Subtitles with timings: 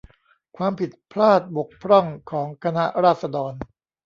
[0.57, 3.53] ความผิดพลาดบกพร่องของคณะราษฎร